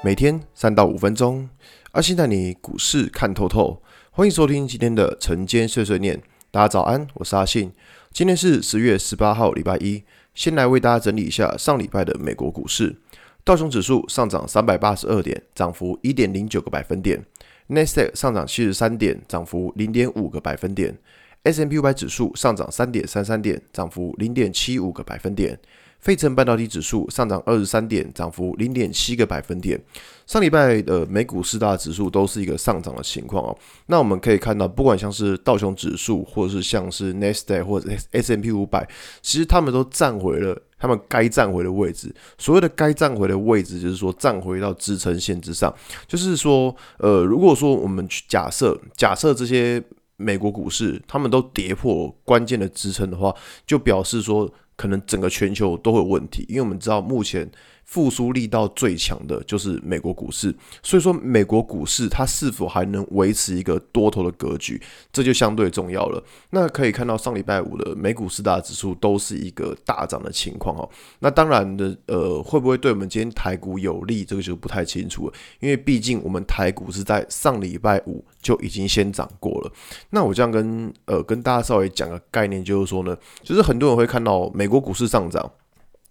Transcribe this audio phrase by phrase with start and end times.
[0.00, 1.48] 每天三到五分钟，
[1.90, 3.82] 阿信带你股市看透透。
[4.12, 6.22] 欢迎收听今天的晨间碎碎念。
[6.52, 7.72] 大家早安，我是阿信。
[8.12, 10.04] 今天是十月十八号，礼拜一。
[10.36, 12.94] 先来为大家整理一下上礼拜的美国股市。
[13.42, 17.24] 道琼指数上涨三百八十二点，涨幅一点零九个百分点。
[17.66, 20.96] 纳斯达克上涨七十三点，涨幅零点五个百分点。
[21.42, 25.58] S&P 五百指数上涨三点三三点，涨幅零点七五个百分点。
[26.00, 29.80] 费城半导体指数上涨二十三点，涨幅零点七个百分点。
[30.26, 33.58] 上礼拜的美股四大指数都是一个上涨的情况哦。
[33.86, 38.86] 那我们可以看到，不管像是道琼指数，或者是像是 Nasdaq 或者 S M P 五百，
[39.22, 42.14] 其实他们都站回了他们该站回的位置。
[42.36, 45.74] 所谓的该站回的位置，就是说站回到支撑线之上。
[46.06, 49.82] 就是说，呃，如果说我们去假设，假设这些
[50.16, 53.34] 美国股市他们都跌破关键的支撑的话，
[53.66, 54.48] 就表示说。
[54.78, 57.50] 可能整个全球都会有问题，因为我们知道目前
[57.84, 66.22] 复苏力道最强的就是美国股市，所以说美国股市它是否还能维持一个多头的格局，这就相对重要了。
[66.50, 70.88] 那可以看到上礼拜五的美股四大指数都是一个大涨的情况哦。
[71.18, 79.72] 那当然的，呃，会不会对我们今天台股有利，这个就不太清楚了，因为毕竟我们台股是在上礼拜五就已经先涨过了。
[80.10, 85.50] 那我这样跟呃跟大家稍微讲个概念，就是说呢，就是很多人会看到美美国股市上涨。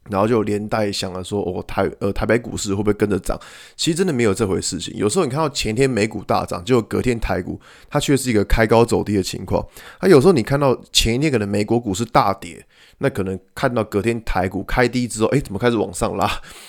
[0.10, 3.38] 然后就连带想了说，哦，台呃台北股市会不会跟着涨？
[3.76, 4.96] 其实真的没有这回事情。
[4.96, 9.62] 有时候你看到前天美股大涨，结果隔天台股它却是一个开高走低的情况。
[10.00, 12.66] 它有时候你看到前一天可能美国股市大跌，
[13.00, 16.26] 那可能看到隔天台股开低之后，哎，怎么开始往上拉？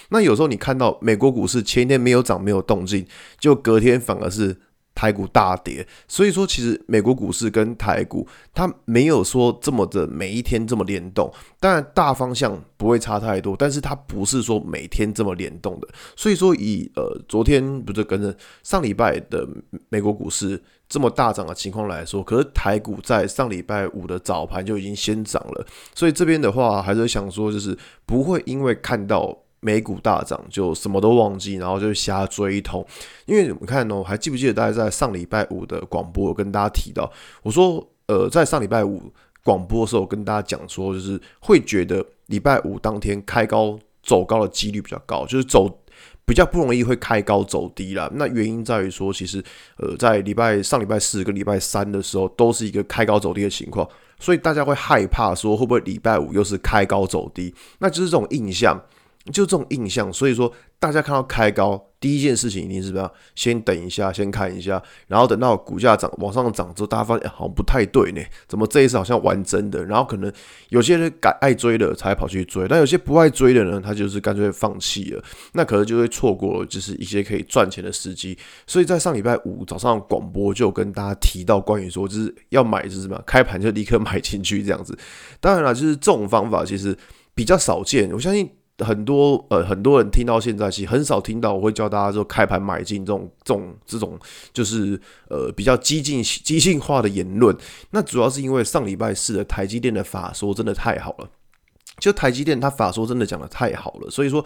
[0.09, 3.07] 那有时候你看到美国股市前一天没有涨没有动静，
[3.39, 4.57] 就隔天反而是。
[4.99, 15.87] 台股大跌，所以说其实美国股市跟台股它没有说这么的每一天这么联动，当然大方向不会差太多，但是它不是说每天这么联动的。
[16.17, 19.47] 所以说以呃昨天不是跟着上礼拜的
[19.89, 29.39] 美国股市这么大涨的情况来说，可是台股在上礼拜五的早盘就已经先涨了，所以这边的话还是想说就是不会因为看到。
[29.61, 32.87] 美股大涨就什么都忘记，然后就瞎追一通。
[33.27, 37.11] 因为你们看哦，还记不记得大家在上礼拜五的广播有跟大家提到，
[37.43, 45.69] 我说呃，在上礼拜五广播的时候跟大家讲说，就是会觉得礼拜五当天开高走高的几率比较高，就是走
[46.25, 48.09] 比较不容易会开高走低啦。
[48.15, 49.43] 那原因在于说，其实
[49.79, 53.89] 呃，在礼拜上礼拜四跟礼拜三的时候都是一个开高走低的情况，
[54.21, 58.81] 所以大家会害怕说会不会礼拜五又是开高走低，那就是这种印象。
[59.33, 69.85] 就这种印象，所以说大家看到开高，第一件事情一定是不要先等一下，先看一下，然后等到股价涨往上涨之后，大家发现、好像不太对呢，怎么这一次好像玩真的？
[69.85, 70.33] 然后可能
[70.69, 75.23] 有些人敢爱追的才跑去追，但有些不爱追的人，他就是干脆放弃了，
[75.53, 78.39] 那可能就会错过就是一些可以赚钱的时机。
[78.67, 84.97] 所以在上礼拜五早上广播就跟大家提到关于说就是要买就是什么，开盘就立刻买进去这样子。
[85.41, 86.97] 当然了，就是这种方法其实
[87.35, 88.49] 比较少见，我相信。
[88.85, 94.19] 很多呃，很多人听到现在，其实很少听到我会教大家说开盘买进这种这种这种，
[94.53, 97.57] 就是呃比较激进激进化的言论。
[97.91, 101.29] 那主要是因为上礼拜四的台积电的法说真的太好了，
[101.99, 104.45] 就台积电它法说真的讲的太好了，所以说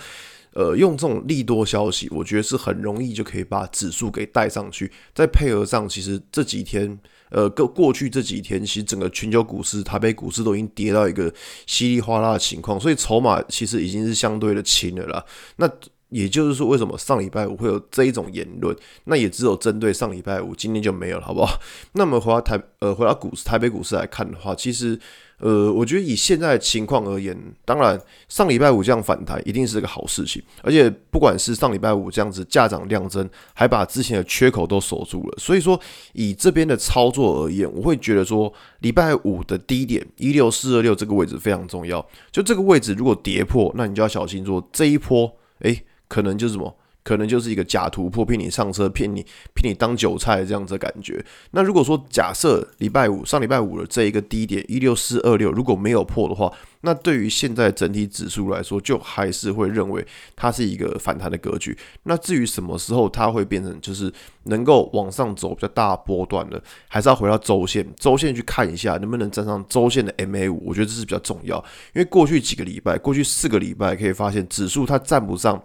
[0.54, 6.98] 呃用这种利多消息，我觉得是很容易就可以把指数给带上去，再配合上其实这几天。
[7.34, 11.32] 呃，过过去这几天，其实整个全球股市、台北股市都已经跌到一个
[11.66, 15.24] 稀里哗啦的情况，所以筹码其实已经是相对的轻了。
[15.56, 15.66] 那
[16.12, 18.76] 也就是说，为什么上礼拜五会有这一种言论？
[19.04, 21.58] 那也只有针对上礼拜五，今天就没有了，好不好？
[21.94, 24.98] 那么回到台呃，回到股市，台北股市来看的话，其实。
[25.38, 35.76] 呃，我觉得以现在的情况而言，当然上礼拜五这样反弹一定是个好事情，而且不管是上礼拜五这样子价涨量增，还把之前的缺口都锁住了，所以说
[36.12, 38.52] 以这边的操作而言，我会觉得说
[38.82, 45.28] 礼拜五的低点一六四二六这个位置非常重要，就这个位置如果跌破，那你就要小心说这一波，
[45.62, 46.76] 诶，可能就是什么？
[47.04, 49.26] 可能就是一个假突破，骗你上车，骗你
[49.56, 51.24] 骗你当韭菜这样子的感觉。
[51.50, 60.06] 那如果说假设礼拜五上礼拜五的这一个低点一六四二六如果没有破的话，那对于现在整体指数来说，就还是会认为
[60.36, 61.76] 它是一个反弹的格局。
[62.04, 64.12] 那至于什么时候它会变成就是
[64.44, 71.56] 能够往上走比较大波段的，还是要回到周线，周线去看一下能不能站上周线的 MA 五，我觉得这是比较重要。
[71.94, 75.60] 因为过去几个礼拜，过去四个礼拜可以发现指数它站不上。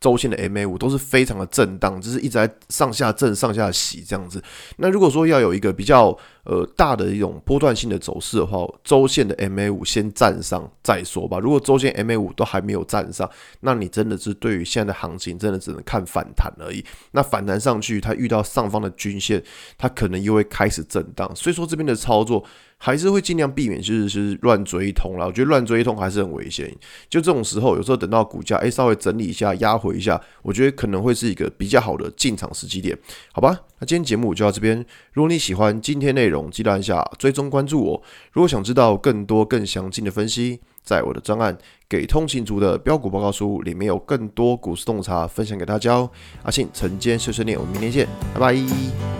[0.00, 4.42] 周线的 MA 五都是非常的震荡，就是一直在上下震、上下洗这样子。
[4.78, 11.38] 那如果说要有一个比较呃大的一种波段性的走势的话，周线的 MA 五先站上再说吧。
[11.38, 13.28] 如果周线 MA 五都还没有站上，
[13.60, 16.84] 那你真的是对于现在的行情真的只能看反弹而已。
[17.12, 19.42] 那反弹上去，它遇到上方的均线，
[19.76, 21.30] 它可能又会开始震荡。
[21.34, 22.44] 所以说这边的操作。
[22.82, 25.26] 还是会尽量避免，就是是乱追一通啦。
[25.26, 26.66] 我觉得乱追一通还是很危险。
[27.10, 32.98] 就这种时候，有时候等到股价诶稍微整理一下，压回一下，我觉得可能会是一个比较好的进场时机点，
[33.32, 33.60] 好吧？
[33.80, 34.82] 那今天节目就到这边。
[35.12, 38.02] 如果你喜欢今天内容，记得按下追踪关注我。
[38.32, 41.54] 如果想知道更多更详尽的分析，在我的专案
[41.88, 46.10] 《给通勤族的标股报告书》里面有更多股市洞察分享给大家哦。
[46.44, 49.19] 阿信晨间碎碎念，我们明天见，拜拜。